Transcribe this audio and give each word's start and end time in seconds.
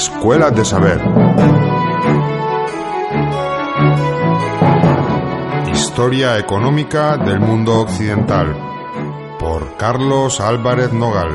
Escuela 0.00 0.50
de 0.50 0.64
Saber. 0.64 0.98
Historia 5.70 6.38
económica 6.38 7.18
del 7.18 7.38
mundo 7.38 7.80
occidental. 7.80 8.56
Por 9.38 9.76
Carlos 9.76 10.40
Álvarez 10.40 10.94
Nogal. 10.94 11.28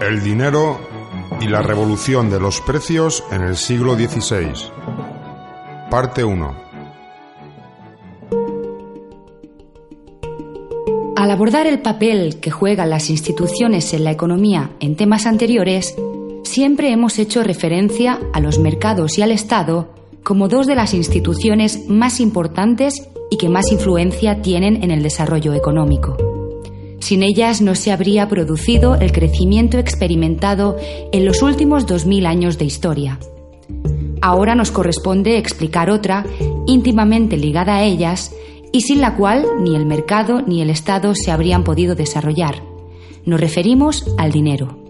El 0.00 0.24
dinero 0.24 0.80
y 1.40 1.46
la 1.46 1.62
revolución 1.62 2.28
de 2.30 2.40
los 2.40 2.60
precios 2.62 3.22
en 3.30 3.42
el 3.42 3.56
siglo 3.56 3.94
XVI. 3.94 4.72
Parte 5.88 6.24
1. 6.24 6.64
Al 11.14 11.30
abordar 11.30 11.68
el 11.68 11.78
papel 11.78 12.40
que 12.40 12.50
juegan 12.50 12.90
las 12.90 13.08
instituciones 13.08 13.94
en 13.94 14.02
la 14.02 14.10
economía 14.10 14.72
en 14.80 14.96
temas 14.96 15.26
anteriores, 15.26 15.94
siempre 16.54 16.92
hemos 16.92 17.18
hecho 17.18 17.42
referencia 17.42 18.20
a 18.32 18.38
los 18.38 18.60
mercados 18.60 19.18
y 19.18 19.22
al 19.22 19.32
Estado 19.32 19.88
como 20.22 20.46
dos 20.46 20.68
de 20.68 20.76
las 20.76 20.94
instituciones 20.94 21.88
más 21.88 22.20
importantes 22.20 23.08
y 23.28 23.38
que 23.38 23.48
más 23.48 23.72
influencia 23.72 24.40
tienen 24.40 24.84
en 24.84 24.92
el 24.92 25.02
desarrollo 25.02 25.52
económico. 25.52 26.16
Sin 27.00 27.24
ellas 27.24 27.60
no 27.60 27.74
se 27.74 27.90
habría 27.90 28.28
producido 28.28 28.94
el 28.94 29.10
crecimiento 29.10 29.78
experimentado 29.78 30.76
en 31.10 31.24
los 31.26 31.42
últimos 31.42 31.88
2.000 31.88 32.24
años 32.24 32.56
de 32.56 32.66
historia. 32.66 33.18
Ahora 34.22 34.54
nos 34.54 34.70
corresponde 34.70 35.38
explicar 35.38 35.90
otra, 35.90 36.24
íntimamente 36.68 37.36
ligada 37.36 37.78
a 37.78 37.82
ellas, 37.82 38.32
y 38.70 38.82
sin 38.82 39.00
la 39.00 39.16
cual 39.16 39.44
ni 39.58 39.74
el 39.74 39.86
mercado 39.86 40.40
ni 40.40 40.62
el 40.62 40.70
Estado 40.70 41.16
se 41.16 41.32
habrían 41.32 41.64
podido 41.64 41.96
desarrollar. 41.96 42.62
Nos 43.26 43.40
referimos 43.40 44.06
al 44.18 44.30
dinero. 44.30 44.83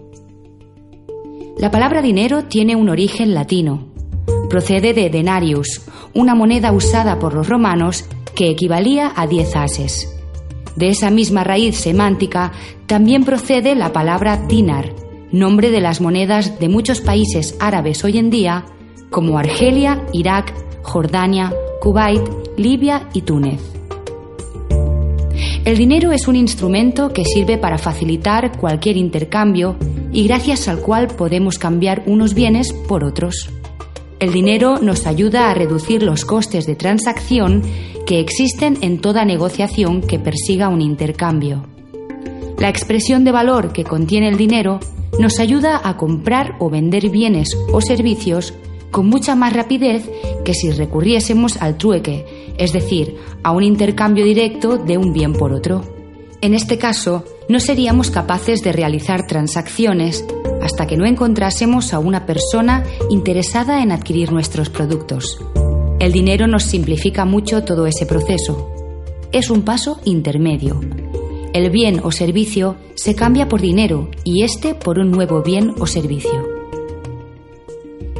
La 1.57 1.71
palabra 1.71 2.01
dinero 2.01 2.43
tiene 2.43 2.75
un 2.75 2.89
origen 2.89 3.33
latino. 3.33 3.87
Procede 4.49 4.93
de 4.93 5.09
denarius, 5.09 5.83
una 6.13 6.35
moneda 6.35 6.73
usada 6.73 7.17
por 7.17 7.33
los 7.33 7.47
romanos 7.47 8.03
que 8.35 8.49
equivalía 8.49 9.13
a 9.15 9.25
10 9.25 9.55
ases. 9.55 10.13
De 10.75 10.89
esa 10.89 11.09
misma 11.09 11.45
raíz 11.45 11.77
semántica 11.77 12.51
también 12.87 13.23
procede 13.23 13.73
la 13.73 13.93
palabra 13.93 14.35
dinar, 14.35 14.93
nombre 15.31 15.71
de 15.71 15.79
las 15.79 16.01
monedas 16.01 16.59
de 16.59 16.67
muchos 16.67 16.99
países 16.99 17.55
árabes 17.61 18.03
hoy 18.03 18.17
en 18.17 18.29
día, 18.29 18.65
como 19.09 19.37
Argelia, 19.37 20.05
Irak, 20.11 20.53
Jordania, 20.81 21.53
Kuwait, 21.79 22.21
Libia 22.57 23.07
y 23.13 23.21
Túnez. 23.21 23.61
El 25.63 25.77
dinero 25.77 26.11
es 26.11 26.27
un 26.27 26.35
instrumento 26.35 27.13
que 27.13 27.23
sirve 27.23 27.57
para 27.57 27.77
facilitar 27.77 28.57
cualquier 28.57 28.97
intercambio 28.97 29.77
y 30.15 30.23
gracias 30.23 30.69
al 30.69 30.79
cual 30.79 31.07
podemos 31.07 31.59
cambiar 31.59 32.03
unos 32.05 32.33
bienes 32.33 32.71
por 32.71 33.03
otros. 33.03 33.49
El 34.21 34.31
dinero 34.31 34.79
nos 34.81 35.07
ayuda 35.07 35.51
a 35.51 35.53
reducir 35.53 36.01
los 36.03 36.23
costes 36.23 36.65
de 36.65 36.75
transacción 36.75 37.61
que 38.05 38.21
existen 38.21 38.77
en 38.79 39.01
toda 39.01 39.25
negociación 39.25 39.99
que 39.99 40.17
persiga 40.17 40.69
un 40.69 40.79
intercambio. 40.79 41.65
La 42.57 42.69
expresión 42.69 43.25
de 43.25 43.33
valor 43.33 43.73
que 43.73 43.83
contiene 43.83 44.29
el 44.29 44.37
dinero 44.37 44.79
nos 45.19 45.37
ayuda 45.41 45.81
a 45.83 45.97
comprar 45.97 46.55
o 46.59 46.69
vender 46.69 47.09
bienes 47.09 47.49
o 47.73 47.81
servicios 47.81 48.53
con 48.91 49.09
mucha 49.09 49.35
más 49.35 49.51
rapidez 49.51 50.09
que 50.45 50.53
si 50.53 50.71
recurriésemos 50.71 51.57
al 51.57 51.75
trueque, 51.77 52.53
es 52.57 52.71
decir, 52.71 53.17
a 53.43 53.51
un 53.51 53.63
intercambio 53.63 54.23
directo 54.23 54.77
de 54.77 54.97
un 54.97 55.11
bien 55.11 55.33
por 55.33 55.51
otro. 55.51 55.83
En 56.39 56.53
este 56.53 56.77
caso, 56.77 57.25
no 57.47 57.59
seríamos 57.59 58.09
capaces 58.09 58.61
de 58.61 58.71
realizar 58.71 59.27
transacciones 59.27 60.25
hasta 60.61 60.87
que 60.87 60.97
no 60.97 61.05
encontrásemos 61.05 61.93
a 61.93 61.99
una 61.99 62.25
persona 62.25 62.83
interesada 63.09 63.83
en 63.83 63.91
adquirir 63.91 64.31
nuestros 64.31 64.69
productos. 64.69 65.39
El 65.99 66.11
dinero 66.11 66.47
nos 66.47 66.63
simplifica 66.63 67.25
mucho 67.25 67.63
todo 67.63 67.87
ese 67.87 68.05
proceso. 68.05 68.71
Es 69.31 69.49
un 69.49 69.61
paso 69.61 69.99
intermedio. 70.05 70.79
El 71.53 71.69
bien 71.69 72.01
o 72.03 72.11
servicio 72.11 72.75
se 72.95 73.15
cambia 73.15 73.47
por 73.47 73.61
dinero 73.61 74.09
y 74.23 74.43
este 74.43 74.75
por 74.75 74.99
un 74.99 75.11
nuevo 75.11 75.41
bien 75.41 75.73
o 75.79 75.87
servicio. 75.87 76.47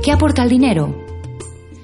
¿Qué 0.03 0.12
aporta 0.12 0.44
el 0.44 0.50
dinero? 0.50 0.96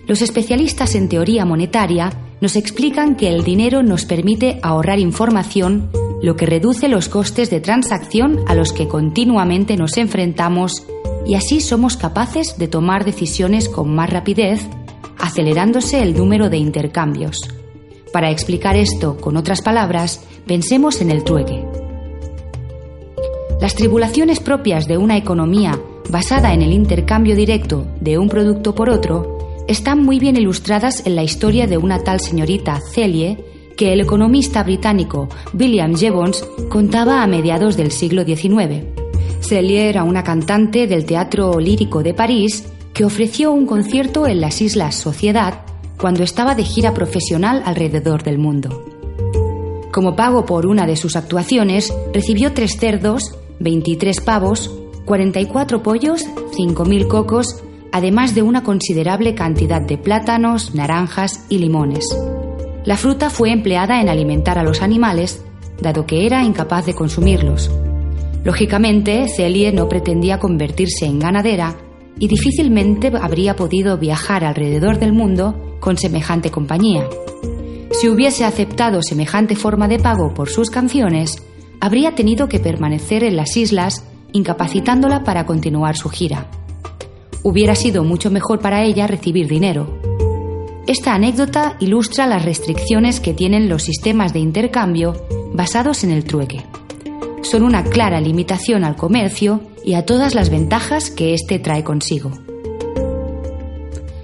Los 0.08 0.22
especialistas 0.22 0.96
en 0.96 1.09
teoría 1.09 1.44
monetaria 1.44 2.12
nos 2.40 2.56
explican 2.56 3.16
que 3.16 3.29
el 3.29 3.44
dinero 3.44 3.84
nos 3.84 4.06
permite 4.06 4.59
ahorrar 4.62 5.00
información, 5.00 5.90
lo 6.22 6.36
que 6.36 6.46
reduce 6.46 6.88
los 6.88 7.09
costes 7.09 7.50
de 7.50 7.59
transacción 7.59 8.40
a 8.48 8.56
los 8.56 8.74
que 8.74 8.88
continuamente 8.88 9.76
nos 9.76 9.98
enfrentamos 9.98 10.86
y 11.26 11.36
así 11.36 11.62
somos 11.62 11.98
capaces 11.98 12.58
de 12.58 12.68
tomar 12.68 13.06
decisiones 13.06 13.70
con 13.70 13.94
más 13.94 14.09
rapidez, 14.09 14.62
acelerándose 15.18 16.02
el 16.02 16.16
número 16.16 16.50
de 16.50 16.58
intercambios. 16.58 17.38
Para 18.12 18.30
explicar 18.30 18.76
esto 18.76 19.18
con 19.18 19.38
otras 19.38 19.62
palabras, 19.62 20.24
pensemos 20.46 21.02
en 21.02 21.12
el 21.12 21.24
trueque. 21.24 21.66
Las 23.59 23.76
tribulaciones 23.76 24.40
propias 24.40 24.88
de 24.88 24.98
una 24.98 25.18
economía 25.18 25.80
basada 26.09 26.53
en 26.53 26.62
el 26.62 26.74
intercambio 26.74 27.36
directo 27.36 27.86
de 28.00 28.18
un 28.18 28.28
producto 28.28 28.76
por 28.76 28.90
otro 28.90 29.38
están 29.68 30.03
muy 30.03 30.20
bien 30.20 30.36
ilustradas 30.36 31.06
en 31.06 31.16
la 31.16 31.24
historia 31.24 31.68
de 31.68 31.78
una 31.78 32.03
tal 32.03 32.20
señorita 32.20 32.80
Celie 32.92 33.50
que 33.76 33.94
el 33.94 34.02
economista 34.02 34.64
británico 34.64 35.30
William 35.54 35.96
Jevons 35.96 36.46
contaba 36.70 37.24
a 37.24 37.28
mediados 37.28 37.78
del 37.78 37.92
siglo 37.92 38.24
XIX. 38.24 38.86
Celie 39.40 39.90
era 39.90 40.04
una 40.04 40.24
cantante 40.24 40.88
del 40.88 41.06
Teatro 41.06 41.59
Lírico 41.59 42.04
de 42.04 42.14
París 42.14 42.66
que 42.94 43.06
ofreció 43.06 43.52
un 43.52 43.66
concierto 43.66 44.28
en 44.28 44.42
las 44.42 44.62
Islas 44.62 44.96
Sociedad 44.96 45.62
cuando 45.98 46.24
estaba 46.24 46.56
de 46.56 46.64
gira 46.64 46.94
profesional 46.94 47.62
alrededor 47.66 48.24
del 48.24 48.38
mundo. 48.38 48.86
Como 49.92 50.16
pago 50.16 50.46
por 50.46 50.66
una 50.66 50.86
de 50.86 50.96
sus 50.96 51.16
actuaciones, 51.16 51.94
recibió 52.14 52.53
tres 52.53 52.78
cerdos, 52.78 53.36
23 53.59 54.22
pavos, 54.22 54.72
44 55.06 55.84
pollos, 55.84 56.26
5.000 56.26 57.08
cocos 57.08 57.64
además 57.92 58.36
de 58.36 58.42
una 58.42 58.64
considerable 58.64 59.36
cantidad 59.36 59.82
de 59.82 59.98
plátanos, 59.98 60.74
naranjas 60.74 61.46
y 61.50 61.59
limones. 61.59 62.06
La 62.86 62.97
fruta 62.97 63.30
fue 63.30 63.52
empleada 63.52 64.02
en 64.02 64.09
alimentar 64.09 64.58
a 64.58 64.64
los 64.64 64.81
animales, 64.81 65.44
dado 65.81 66.06
que 66.06 66.25
era 66.25 66.44
incapaz 66.44 66.86
de 66.86 66.94
consumirlos. 66.94 67.72
Lógicamente, 68.44 69.28
Celie 69.28 69.72
no 69.72 69.88
pretendía 69.88 70.40
convertirse 70.40 71.06
en 71.06 71.20
ganadera 71.20 71.75
y 72.18 72.28
difícilmente 72.28 73.12
habría 73.22 73.56
podido 73.56 73.97
viajar 73.97 74.44
alrededor 74.44 75.00
del 75.00 75.14
mundo 75.14 75.78
con 75.80 75.97
semejante 75.97 76.50
compañía. 76.50 77.08
Si 77.91 78.09
hubiese 78.09 78.46
aceptado 78.46 79.02
semejante 79.03 79.56
forma 79.56 79.88
de 79.88 80.00
pago 80.00 80.34
por 80.34 80.50
sus 80.50 80.70
canciones, 80.70 81.44
habría 81.80 82.16
tenido 82.16 82.47
que 82.47 82.59
permanecer 82.59 83.24
en 83.24 83.36
las 83.36 83.58
islas, 83.58 84.03
incapacitándola 84.32 85.23
para 85.23 85.46
continuar 85.46 85.96
su 85.97 86.09
gira 86.09 86.47
hubiera 87.44 87.76
sido 87.76 88.03
mucho 88.03 88.29
mejor 88.29 88.59
para 88.59 88.84
ella 88.84 89.08
recibir 89.08 89.47
dinero. 89.47 90.01
Esta 90.87 91.13
anécdota 91.13 91.78
ilustra 91.79 92.25
las 92.25 92.43
restricciones 92.43 93.19
que 93.19 93.33
tienen 93.33 93.69
los 93.69 93.83
sistemas 93.83 94.33
de 94.33 94.39
intercambio 94.39 95.16
basados 95.53 96.03
en 96.03 96.11
el 96.11 96.23
trueque. 96.23 96.66
Son 97.43 97.63
una 97.63 97.83
clara 97.83 98.19
limitación 98.19 98.83
al 98.83 98.95
comercio 98.95 99.61
y 99.85 99.93
a 99.93 100.05
todas 100.05 100.33
las 100.33 100.49
ventajas 100.49 101.11
que 101.11 101.33
éste 101.33 101.59
trae 101.59 101.83
consigo. 101.83 102.31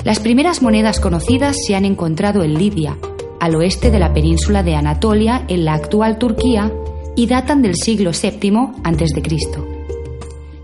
Las 0.03 0.19
primeras 0.19 0.61
monedas 0.61 0.99
conocidas 0.99 1.57
se 1.65 1.75
han 1.75 1.85
encontrado 1.85 2.43
en 2.43 2.55
Lidia, 2.55 2.97
al 3.39 3.55
oeste 3.55 3.91
de 3.91 3.99
la 3.99 4.13
península 4.13 4.63
de 4.63 4.75
Anatolia, 4.75 5.43
en 5.47 5.65
la 5.65 5.73
actual 5.73 6.17
Turquía, 6.17 6.71
y 7.15 7.27
datan 7.27 7.61
del 7.61 7.75
siglo 7.75 8.11
VII 8.11 8.57
a.C. 8.83 9.21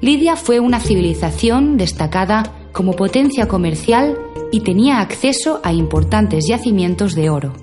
Lidia 0.02 0.36
fue 0.36 0.60
una 0.60 0.80
civilización 0.80 1.78
destacada 1.78 2.44
como 2.72 2.94
potencia 2.94 3.48
comercial 3.48 4.18
y 4.54 4.60
tenía 4.60 5.00
acceso 5.00 5.60
a 5.64 5.74
importantes 5.74 6.46
yacimientos 6.48 7.16
de 7.16 7.32
oro. 7.32 7.54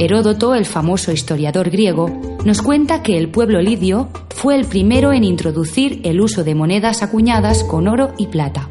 Heródoto, 0.00 0.56
el 0.56 0.64
famoso 0.64 1.12
historiador 1.12 1.70
griego, 1.70 2.10
nos 2.44 2.60
cuenta 2.60 3.04
que 3.04 3.16
el 3.16 3.30
pueblo 3.30 3.62
lidio 3.62 4.08
fue 4.34 4.56
el 4.56 4.64
primero 4.64 5.12
en 5.12 5.22
introducir 5.22 6.00
el 6.02 6.20
uso 6.20 6.42
de 6.42 6.56
monedas 6.56 7.04
acuñadas 7.04 7.62
con 7.62 7.86
oro 7.86 8.12
y 8.18 8.26
plata. 8.26 8.68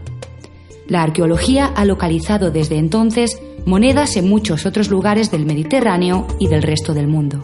La 0.90 1.04
arqueología 1.04 1.68
ha 1.68 1.86
localizado 1.86 2.52
desde 2.52 2.78
entonces 2.80 3.42
monedas 3.66 4.18
en 4.18 4.28
muchos 4.28 4.66
otros 4.66 4.90
lugares 4.90 5.32
del 5.32 5.46
Mediterráneo 5.46 6.28
y 6.38 6.50
del 6.50 6.64
resto 6.64 6.94
del 6.94 7.08
mundo. 7.08 7.44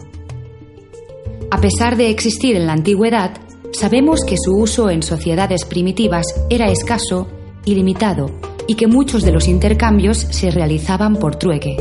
A 1.50 1.62
pesar 1.62 1.96
de 1.96 2.10
existir 2.10 2.56
en 2.56 2.66
la 2.66 2.74
antigüedad, 2.74 3.38
sabemos 3.72 4.20
que 4.26 4.36
su 4.36 4.52
uso 4.52 4.90
en 4.90 5.02
sociedades 5.02 5.64
primitivas 5.64 6.26
era 6.50 6.70
escaso 6.70 7.26
y 7.64 7.74
limitado 7.74 8.51
y 8.72 8.74
que 8.74 8.86
muchos 8.86 9.22
de 9.22 9.32
los 9.32 9.48
intercambios 9.48 10.16
se 10.16 10.50
realizaban 10.50 11.16
por 11.16 11.36
trueque. 11.36 11.76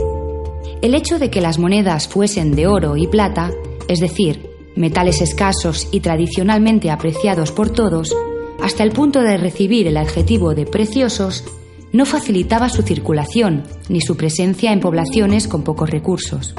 El 0.82 0.94
hecho 0.94 1.20
de 1.20 1.30
que 1.30 1.40
las 1.40 1.58
monedas 1.58 2.10
fuesen 2.10 2.52
de 2.52 2.68
oro 2.68 2.98
y 2.98 3.08
plata, 3.08 3.50
es 3.88 4.02
decir, 4.02 4.50
metales 4.76 5.22
escasos 5.22 5.88
y 5.94 6.02
tradicionalmente 6.02 6.92
apreciados 6.92 7.54
por 7.54 7.70
todos, 7.70 8.14
hasta 8.62 8.84
el 8.84 8.92
punto 8.92 9.22
de 9.22 9.38
recibir 9.38 9.88
el 9.88 9.96
adjetivo 9.96 10.54
de 10.54 10.66
preciosos, 10.66 11.46
no 11.94 12.06
facilitaba 12.06 12.68
su 12.68 12.82
circulación 12.82 13.64
ni 13.88 14.02
su 14.02 14.18
presencia 14.18 14.74
en 14.74 14.82
poblaciones 14.82 15.48
con 15.48 15.64
pocos 15.64 15.90
recursos. 15.90 16.56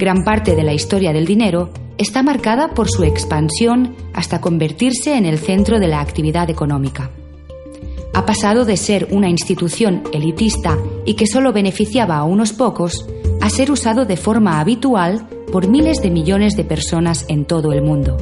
Gran 0.00 0.24
parte 0.24 0.56
de 0.56 0.64
la 0.64 0.74
historia 0.74 1.12
del 1.12 1.26
dinero 1.26 1.70
está 1.96 2.24
marcada 2.24 2.74
por 2.74 2.90
su 2.90 3.04
expansión 3.04 3.94
hasta 4.14 4.40
convertirse 4.40 5.16
en 5.16 5.26
el 5.26 5.38
centro 5.38 5.78
de 5.78 5.86
la 5.86 6.00
actividad 6.00 6.50
económica. 6.50 7.12
Ha 8.14 8.26
pasado 8.26 8.64
de 8.64 8.76
ser 8.76 9.08
una 9.10 9.28
institución 9.28 10.04
elitista 10.12 10.78
y 11.04 11.14
que 11.14 11.26
solo 11.26 11.52
beneficiaba 11.52 12.16
a 12.16 12.24
unos 12.24 12.52
pocos 12.52 13.06
a 13.40 13.50
ser 13.50 13.70
usado 13.72 14.04
de 14.04 14.16
forma 14.16 14.60
habitual 14.60 15.26
por 15.50 15.68
miles 15.68 16.00
de 16.00 16.10
millones 16.10 16.56
de 16.56 16.64
personas 16.64 17.26
en 17.28 17.44
todo 17.44 17.72
el 17.72 17.82
mundo. 17.82 18.16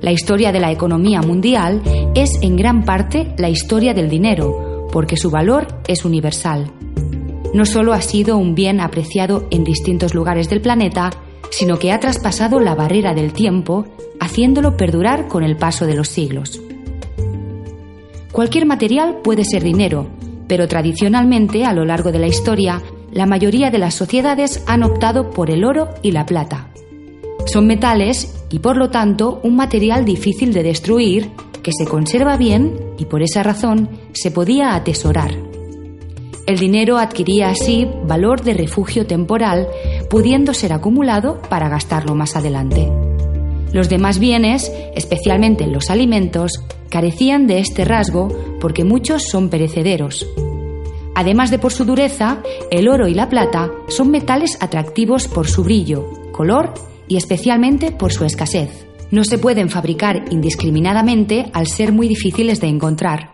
La 0.00 0.12
historia 0.12 0.52
de 0.52 0.60
la 0.60 0.70
economía 0.70 1.20
mundial 1.22 1.82
es 2.14 2.30
en 2.40 2.56
gran 2.56 2.84
parte 2.84 3.34
la 3.36 3.50
historia 3.50 3.94
del 3.94 4.08
dinero, 4.08 4.88
porque 4.92 5.16
su 5.16 5.28
valor 5.30 5.66
es 5.88 6.04
universal. 6.04 6.72
No 7.52 7.66
solo 7.66 7.92
ha 7.92 8.00
sido 8.00 8.38
un 8.38 8.54
bien 8.54 8.80
apreciado 8.80 9.46
en 9.50 9.64
distintos 9.64 10.14
lugares 10.14 10.48
del 10.48 10.60
planeta, 10.60 11.10
sino 11.50 11.78
que 11.78 11.90
ha 11.90 11.98
traspasado 11.98 12.60
la 12.60 12.76
barrera 12.76 13.12
del 13.12 13.32
tiempo, 13.32 13.86
haciéndolo 14.20 14.76
perdurar 14.76 15.26
con 15.26 15.42
el 15.42 15.56
paso 15.56 15.84
de 15.84 15.96
los 15.96 16.08
siglos. 16.08 16.60
Cualquier 18.40 18.64
material 18.64 19.18
puede 19.22 19.44
ser 19.44 19.62
dinero, 19.62 20.06
pero 20.48 20.66
tradicionalmente 20.66 21.66
a 21.66 21.74
lo 21.74 21.84
largo 21.84 22.10
de 22.10 22.18
la 22.18 22.26
historia, 22.26 22.80
la 23.12 23.26
mayoría 23.26 23.70
de 23.70 23.76
las 23.76 23.94
sociedades 23.94 24.64
han 24.66 24.82
optado 24.82 25.30
por 25.30 25.50
el 25.50 25.62
oro 25.62 25.90
y 26.00 26.12
la 26.12 26.24
plata. 26.24 26.70
Son 27.44 27.66
metales 27.66 28.42
y 28.48 28.60
por 28.60 28.78
lo 28.78 28.88
tanto 28.88 29.40
un 29.42 29.56
material 29.56 30.06
difícil 30.06 30.54
de 30.54 30.62
destruir, 30.62 31.28
que 31.62 31.72
se 31.76 31.84
conserva 31.84 32.38
bien 32.38 32.80
y 32.96 33.04
por 33.04 33.22
esa 33.22 33.42
razón 33.42 33.90
se 34.14 34.30
podía 34.30 34.74
atesorar. 34.74 35.36
El 36.46 36.58
dinero 36.58 36.96
adquiría 36.96 37.50
así 37.50 37.86
valor 38.06 38.40
de 38.42 38.54
refugio 38.54 39.06
temporal, 39.06 39.68
pudiendo 40.08 40.54
ser 40.54 40.72
acumulado 40.72 41.42
para 41.50 41.68
gastarlo 41.68 42.14
más 42.14 42.36
adelante. 42.36 42.90
Los 43.72 43.88
demás 43.88 44.18
bienes, 44.18 44.72
especialmente 44.94 45.66
los 45.66 45.90
alimentos, 45.90 46.52
carecían 46.88 47.46
de 47.46 47.60
este 47.60 47.84
rasgo 47.84 48.28
porque 48.60 48.84
muchos 48.84 49.24
son 49.24 49.48
perecederos. 49.48 50.26
Además 51.14 51.50
de 51.50 51.58
por 51.58 51.72
su 51.72 51.84
dureza, 51.84 52.42
el 52.70 52.88
oro 52.88 53.06
y 53.06 53.14
la 53.14 53.28
plata 53.28 53.70
son 53.88 54.10
metales 54.10 54.56
atractivos 54.60 55.28
por 55.28 55.48
su 55.48 55.62
brillo, 55.62 56.08
color 56.32 56.74
y 57.08 57.16
especialmente 57.16 57.92
por 57.92 58.12
su 58.12 58.24
escasez. 58.24 58.86
No 59.10 59.24
se 59.24 59.38
pueden 59.38 59.68
fabricar 59.68 60.24
indiscriminadamente 60.30 61.50
al 61.52 61.66
ser 61.66 61.92
muy 61.92 62.08
difíciles 62.08 62.60
de 62.60 62.68
encontrar. 62.68 63.32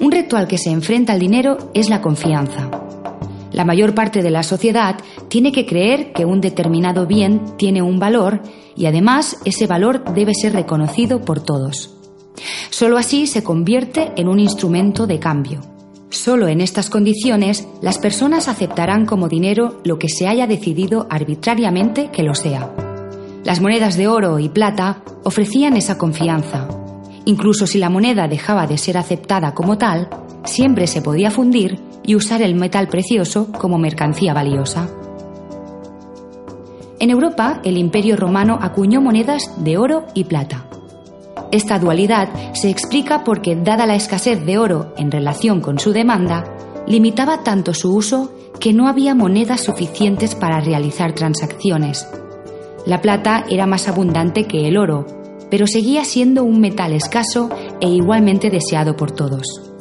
Un 0.00 0.12
reto 0.12 0.36
al 0.36 0.46
que 0.46 0.58
se 0.58 0.70
enfrenta 0.70 1.14
el 1.14 1.20
dinero 1.20 1.70
es 1.74 1.88
la 1.88 2.00
confianza. 2.00 2.85
La 3.56 3.64
mayor 3.64 3.94
parte 3.94 4.22
de 4.22 4.30
la 4.30 4.42
sociedad 4.42 4.96
tiene 5.28 5.50
que 5.50 5.64
creer 5.64 6.12
que 6.12 6.26
un 6.26 6.42
determinado 6.42 7.06
bien 7.06 7.56
tiene 7.56 7.80
un 7.80 7.98
valor 7.98 8.42
y 8.76 8.84
además 8.84 9.38
ese 9.46 9.66
valor 9.66 10.04
debe 10.12 10.34
ser 10.34 10.52
reconocido 10.52 11.22
por 11.22 11.40
todos. 11.40 11.96
Solo 12.68 12.98
así 12.98 13.26
se 13.26 13.42
convierte 13.42 14.12
en 14.16 14.28
un 14.28 14.40
instrumento 14.40 15.06
de 15.06 15.18
cambio. 15.18 15.62
Solo 16.10 16.48
en 16.48 16.60
estas 16.60 16.90
condiciones 16.90 17.66
las 17.80 17.96
personas 17.96 18.48
aceptarán 18.48 19.06
como 19.06 19.26
dinero 19.26 19.80
lo 19.84 19.98
que 19.98 20.10
se 20.10 20.28
haya 20.28 20.46
decidido 20.46 21.06
arbitrariamente 21.08 22.10
que 22.10 22.24
lo 22.24 22.34
sea. 22.34 22.70
Las 23.42 23.62
monedas 23.62 23.96
de 23.96 24.06
oro 24.06 24.38
y 24.38 24.50
plata 24.50 25.02
ofrecían 25.24 25.78
esa 25.78 25.96
confianza. 25.96 26.68
Incluso 27.24 27.66
si 27.66 27.78
la 27.78 27.88
moneda 27.88 28.28
dejaba 28.28 28.66
de 28.66 28.76
ser 28.76 28.98
aceptada 28.98 29.54
como 29.54 29.78
tal, 29.78 30.10
siempre 30.44 30.86
se 30.86 31.00
podía 31.00 31.30
fundir 31.30 31.85
y 32.06 32.14
usar 32.14 32.42
el 32.42 32.54
metal 32.54 32.88
precioso 32.88 33.50
como 33.52 33.78
mercancía 33.78 34.32
valiosa. 34.32 34.88
En 36.98 37.10
Europa, 37.10 37.60
el 37.64 37.76
Imperio 37.76 38.16
romano 38.16 38.58
acuñó 38.60 39.02
monedas 39.02 39.52
de 39.58 39.76
oro 39.76 40.06
y 40.14 40.24
plata. 40.24 40.64
Esta 41.52 41.78
dualidad 41.78 42.28
se 42.54 42.70
explica 42.70 43.22
porque, 43.22 43.54
dada 43.54 43.86
la 43.86 43.94
escasez 43.94 44.44
de 44.46 44.58
oro 44.58 44.94
en 44.96 45.10
relación 45.10 45.60
con 45.60 45.78
su 45.78 45.92
demanda, 45.92 46.44
limitaba 46.86 47.42
tanto 47.42 47.74
su 47.74 47.94
uso 47.94 48.32
que 48.58 48.72
no 48.72 48.88
había 48.88 49.14
monedas 49.14 49.62
suficientes 49.62 50.34
para 50.34 50.60
realizar 50.60 51.12
transacciones. 51.12 52.08
La 52.86 53.02
plata 53.02 53.44
era 53.50 53.66
más 53.66 53.88
abundante 53.88 54.44
que 54.44 54.66
el 54.66 54.78
oro, 54.78 55.06
pero 55.50 55.66
seguía 55.66 56.04
siendo 56.04 56.44
un 56.44 56.60
metal 56.60 56.92
escaso 56.92 57.50
e 57.80 57.88
igualmente 57.88 58.50
deseado 58.50 58.96
por 58.96 59.12
todos. 59.12 59.75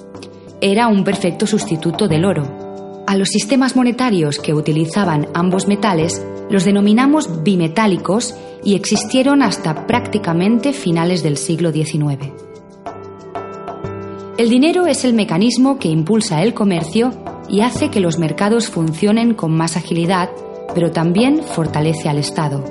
Era 0.67 0.87
un 0.87 1.03
perfecto 1.03 1.45
sustituto 1.45 2.07
del 2.07 2.25
oro. 2.25 3.03
A 3.05 3.15
los 3.15 3.29
sistemas 3.29 3.75
monetarios 3.75 4.39
que 4.39 4.55
utilizaban 4.55 5.27
ambos 5.35 5.67
metales 5.67 6.25
los 6.49 6.65
denominamos 6.65 7.43
bimetálicos 7.43 8.33
y 8.63 8.73
existieron 8.73 9.43
hasta 9.43 9.85
prácticamente 9.85 10.73
finales 10.73 11.21
del 11.21 11.37
siglo 11.37 11.71
XIX. 11.71 12.31
El 14.39 14.49
dinero 14.49 14.87
es 14.87 15.05
el 15.05 15.13
mecanismo 15.13 15.77
que 15.77 15.89
impulsa 15.89 16.41
el 16.41 16.55
comercio 16.55 17.11
y 17.47 17.61
hace 17.61 17.91
que 17.91 17.99
los 17.99 18.17
mercados 18.17 18.67
funcionen 18.67 19.35
con 19.35 19.55
más 19.55 19.77
agilidad, 19.77 20.31
pero 20.73 20.89
también 20.89 21.43
fortalece 21.43 22.09
al 22.09 22.17
Estado. 22.17 22.63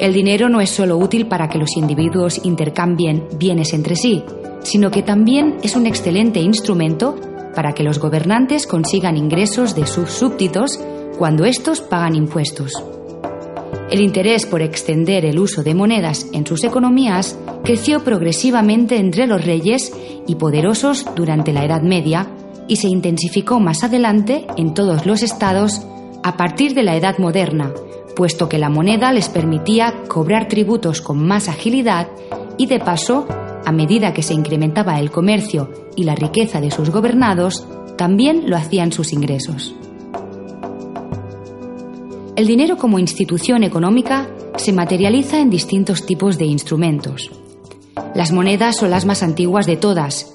El 0.00 0.12
dinero 0.12 0.48
no 0.48 0.60
es 0.60 0.70
solo 0.70 0.96
útil 0.96 1.28
para 1.28 1.48
que 1.48 1.58
los 1.58 1.76
individuos 1.76 2.44
intercambien 2.44 3.28
bienes 3.38 3.74
entre 3.74 3.94
sí, 3.94 4.24
sino 4.66 4.90
que 4.90 5.02
también 5.02 5.56
es 5.62 5.76
un 5.76 5.86
excelente 5.86 6.40
instrumento 6.40 7.16
para 7.54 7.72
que 7.72 7.82
los 7.82 7.98
gobernantes 7.98 8.66
consigan 8.66 9.16
ingresos 9.16 9.74
de 9.74 9.86
sus 9.86 10.10
súbditos 10.10 10.78
cuando 11.18 11.44
estos 11.44 11.80
pagan 11.80 12.14
impuestos. 12.14 12.72
El 13.90 14.00
interés 14.00 14.46
por 14.46 14.62
extender 14.62 15.24
el 15.24 15.38
uso 15.38 15.62
de 15.62 15.74
monedas 15.74 16.26
en 16.32 16.44
sus 16.44 16.64
economías 16.64 17.38
creció 17.64 18.02
progresivamente 18.02 18.98
entre 18.98 19.26
los 19.26 19.44
reyes 19.44 19.92
y 20.26 20.34
poderosos 20.34 21.06
durante 21.14 21.52
la 21.52 21.64
Edad 21.64 21.82
Media 21.82 22.28
y 22.68 22.76
se 22.76 22.88
intensificó 22.88 23.60
más 23.60 23.84
adelante 23.84 24.46
en 24.56 24.74
todos 24.74 25.06
los 25.06 25.22
estados 25.22 25.86
a 26.24 26.36
partir 26.36 26.74
de 26.74 26.82
la 26.82 26.96
Edad 26.96 27.18
Moderna, 27.18 27.72
puesto 28.16 28.48
que 28.48 28.58
la 28.58 28.70
moneda 28.70 29.12
les 29.12 29.28
permitía 29.28 30.02
cobrar 30.08 30.48
tributos 30.48 31.00
con 31.00 31.24
más 31.24 31.48
agilidad 31.48 32.08
y 32.58 32.66
de 32.66 32.80
paso, 32.80 33.28
a 33.66 33.72
medida 33.72 34.14
que 34.14 34.22
se 34.22 34.32
incrementaba 34.32 35.00
el 35.00 35.10
comercio 35.10 35.72
y 35.96 36.04
la 36.04 36.14
riqueza 36.14 36.60
de 36.60 36.70
sus 36.70 36.90
gobernados, 36.90 37.66
también 37.96 38.48
lo 38.48 38.56
hacían 38.56 38.92
sus 38.92 39.12
ingresos. 39.12 39.74
El 42.36 42.46
dinero 42.46 42.76
como 42.76 43.00
institución 43.00 43.64
económica 43.64 44.28
se 44.56 44.72
materializa 44.72 45.40
en 45.40 45.50
distintos 45.50 46.06
tipos 46.06 46.38
de 46.38 46.44
instrumentos. 46.44 47.32
Las 48.14 48.30
monedas 48.30 48.76
son 48.76 48.90
las 48.90 49.04
más 49.04 49.24
antiguas 49.24 49.66
de 49.66 49.76
todas. 49.76 50.32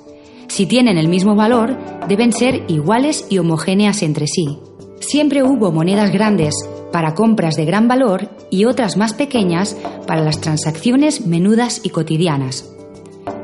Si 0.47 0.65
tienen 0.65 0.97
el 0.97 1.07
mismo 1.07 1.33
valor, 1.33 1.77
deben 2.09 2.33
ser 2.33 2.65
iguales 2.67 3.27
y 3.29 3.37
homogéneas 3.37 4.03
entre 4.03 4.27
sí. 4.27 4.57
Siempre 4.99 5.41
hubo 5.41 5.71
monedas 5.71 6.11
grandes 6.11 6.53
para 6.91 7.13
compras 7.13 7.55
de 7.55 7.63
gran 7.63 7.87
valor 7.87 8.27
y 8.49 8.65
otras 8.65 8.97
más 8.97 9.13
pequeñas 9.13 9.77
para 10.05 10.21
las 10.21 10.41
transacciones 10.41 11.25
menudas 11.25 11.79
y 11.85 11.91
cotidianas. 11.91 12.67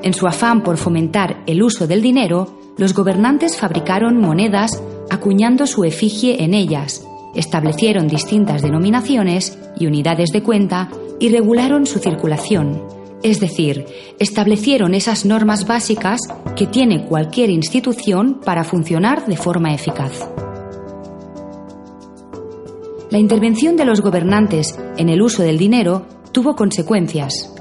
En 0.04 0.14
su 0.14 0.28
afán 0.28 0.64
por 0.64 0.78
fomentar 0.78 1.44
el 1.48 1.64
uso 1.64 1.88
del 1.88 2.02
dinero, 2.02 2.60
los 2.78 2.94
gobernantes 2.94 3.58
fabricaron 3.58 4.20
monedas 4.20 4.82
acuñando 5.10 5.66
su 5.66 5.84
efigie 5.84 6.44
en 6.44 6.54
ellas, 6.54 7.06
establecieron 7.36 8.08
distintas 8.08 8.62
denominaciones 8.62 9.58
y 9.80 9.88
unidades 9.88 10.30
de 10.32 10.44
cuenta 10.44 10.90
y 11.20 11.30
regularon 11.30 11.86
su 11.86 12.00
circulación, 12.00 12.84
es 13.24 13.40
decir, 13.40 13.86
establecieron 14.20 14.94
esas 14.94 15.26
normas 15.26 15.66
básicas 15.66 16.22
que 16.56 16.68
tiene 16.68 17.06
cualquier 17.06 17.50
institución 17.50 18.40
para 18.44 18.64
funcionar 18.64 19.26
de 19.26 19.38
forma 19.38 19.74
eficaz. 19.74 20.30
La 23.10 23.18
intervención 23.18 23.78
de 23.78 23.86
los 23.86 24.02
gobernantes 24.02 24.78
en 24.98 25.10
el 25.10 25.22
uso 25.22 25.42
del 25.42 25.58
dinero 25.58 26.06
tuvo 26.32 26.56
consecuencias. 26.56 27.54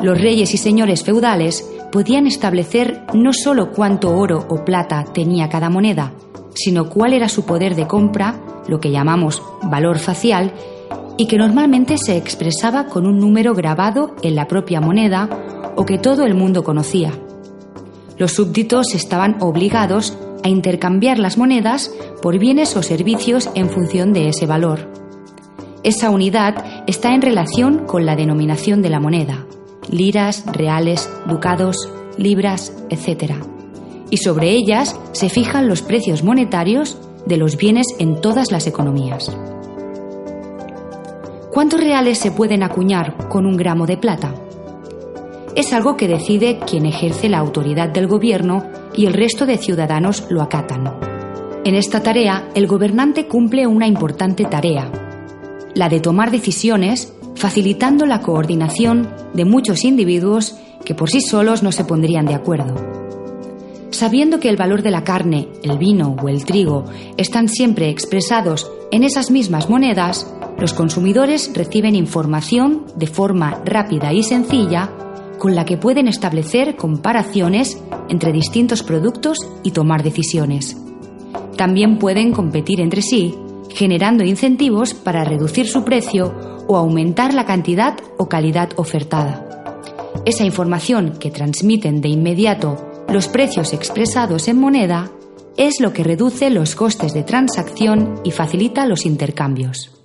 Los 0.00 0.20
reyes 0.20 0.54
y 0.54 0.56
señores 0.56 1.02
feudales 1.02 1.68
podían 1.92 2.26
establecer 2.26 3.04
no 3.14 3.32
solo 3.32 3.70
cuánto 3.70 4.16
oro 4.16 4.46
o 4.48 4.64
plata 4.64 5.04
tenía 5.12 5.48
cada 5.48 5.70
moneda, 5.70 6.14
sino 6.54 6.88
cuál 6.88 7.12
era 7.12 7.28
su 7.28 7.44
poder 7.44 7.76
de 7.76 7.86
compra, 7.86 8.40
lo 8.66 8.80
que 8.80 8.90
llamamos 8.90 9.42
valor 9.62 9.98
facial, 9.98 10.52
y 11.18 11.26
que 11.26 11.36
normalmente 11.36 11.98
se 11.98 12.16
expresaba 12.16 12.86
con 12.86 13.06
un 13.06 13.18
número 13.18 13.54
grabado 13.54 14.16
en 14.22 14.34
la 14.34 14.48
propia 14.48 14.80
moneda 14.80 15.28
o 15.76 15.84
que 15.84 15.98
todo 15.98 16.24
el 16.24 16.34
mundo 16.34 16.64
conocía. 16.64 17.12
Los 18.18 18.32
súbditos 18.32 18.94
estaban 18.94 19.36
obligados 19.40 20.16
a 20.42 20.48
intercambiar 20.48 21.18
las 21.18 21.38
monedas 21.38 21.92
por 22.20 22.38
bienes 22.38 22.76
o 22.76 22.82
servicios 22.82 23.50
en 23.54 23.68
función 23.68 24.12
de 24.12 24.28
ese 24.28 24.46
valor. 24.46 24.90
Esa 25.84 26.10
unidad 26.10 26.84
está 26.86 27.14
en 27.14 27.22
relación 27.22 27.86
con 27.86 28.06
la 28.06 28.16
denominación 28.16 28.82
de 28.82 28.90
la 28.90 29.00
moneda, 29.00 29.46
liras, 29.90 30.44
reales, 30.46 31.10
ducados, 31.26 31.76
libras, 32.16 32.72
etc. 32.90 33.34
Y 34.10 34.18
sobre 34.18 34.50
ellas 34.50 34.98
se 35.12 35.28
fijan 35.28 35.68
los 35.68 35.82
precios 35.82 36.22
monetarios 36.22 36.98
de 37.26 37.36
los 37.36 37.56
bienes 37.56 37.86
en 37.98 38.20
todas 38.20 38.50
las 38.50 38.66
economías. 38.66 39.30
¿Cuántos 41.52 41.80
reales 41.80 42.18
se 42.18 42.30
pueden 42.30 42.62
acuñar 42.62 43.28
con 43.28 43.46
un 43.46 43.56
gramo 43.56 43.86
de 43.86 43.98
plata? 43.98 44.34
Es 45.54 45.72
algo 45.74 45.98
que 45.98 46.08
decide 46.08 46.58
quien 46.66 46.86
ejerce 46.86 47.28
la 47.28 47.38
autoridad 47.38 47.90
del 47.90 48.06
gobierno 48.06 48.64
y 48.94 49.04
el 49.04 49.12
resto 49.12 49.44
de 49.44 49.58
ciudadanos 49.58 50.26
lo 50.30 50.40
acatan. 50.40 51.12
En 51.64 51.74
esta 51.74 52.02
tarea, 52.02 52.48
el 52.54 52.66
gobernante 52.66 53.26
cumple 53.26 53.66
una 53.66 53.86
importante 53.86 54.46
tarea, 54.46 54.90
la 55.74 55.88
de 55.88 56.00
tomar 56.00 56.30
decisiones 56.30 57.12
facilitando 57.34 58.06
la 58.06 58.20
coordinación 58.20 59.08
de 59.34 59.44
muchos 59.44 59.84
individuos 59.84 60.56
que 60.84 60.94
por 60.94 61.10
sí 61.10 61.20
solos 61.20 61.62
no 61.62 61.72
se 61.72 61.84
pondrían 61.84 62.26
de 62.26 62.34
acuerdo. 62.34 62.74
Sabiendo 63.90 64.40
que 64.40 64.48
el 64.48 64.56
valor 64.56 64.82
de 64.82 64.90
la 64.90 65.04
carne, 65.04 65.48
el 65.62 65.78
vino 65.78 66.16
o 66.20 66.28
el 66.28 66.44
trigo 66.44 66.86
están 67.16 67.48
siempre 67.48 67.90
expresados 67.90 68.70
en 68.90 69.04
esas 69.04 69.30
mismas 69.30 69.68
monedas, 69.68 70.34
los 70.58 70.72
consumidores 70.72 71.50
reciben 71.54 71.94
información 71.94 72.86
de 72.96 73.06
forma 73.06 73.62
rápida 73.64 74.12
y 74.12 74.22
sencilla 74.22 74.90
con 75.38 75.54
la 75.54 75.64
que 75.64 75.76
pueden 75.76 76.08
establecer 76.08 76.76
comparaciones 76.76 77.82
entre 78.08 78.32
distintos 78.32 78.82
productos 78.82 79.38
y 79.62 79.72
tomar 79.72 80.02
decisiones. 80.02 80.76
También 81.56 81.98
pueden 81.98 82.32
competir 82.32 82.80
entre 82.80 83.02
sí, 83.02 83.34
generando 83.74 84.24
incentivos 84.24 84.94
para 84.94 85.24
reducir 85.24 85.68
su 85.68 85.84
precio 85.84 86.34
o 86.68 86.76
aumentar 86.76 87.34
la 87.34 87.44
cantidad 87.44 87.98
o 88.18 88.28
calidad 88.28 88.70
ofertada. 88.76 89.48
Esa 90.24 90.44
información 90.44 91.14
que 91.18 91.30
transmiten 91.30 92.00
de 92.00 92.08
inmediato 92.08 92.76
los 93.08 93.28
precios 93.28 93.72
expresados 93.72 94.48
en 94.48 94.58
moneda 94.58 95.10
es 95.56 95.80
lo 95.80 95.92
que 95.92 96.04
reduce 96.04 96.48
los 96.50 96.74
costes 96.74 97.12
de 97.12 97.24
transacción 97.24 98.20
y 98.24 98.30
facilita 98.30 98.86
los 98.86 99.04
intercambios. 99.04 99.92